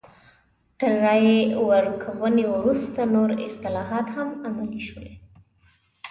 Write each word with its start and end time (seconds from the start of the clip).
تر 0.79 0.91
رایې 1.03 1.39
ورکونې 1.69 2.45
وروسته 2.55 2.99
نور 3.15 3.29
اصلاحات 3.49 4.07
هم 4.15 4.29
عملي 4.47 4.81
شول. 4.87 5.07